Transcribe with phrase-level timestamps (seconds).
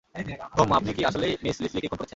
[0.55, 2.09] হুম আপনি কি আসলেই মিঃ লিসলিকে খুন করেছেন?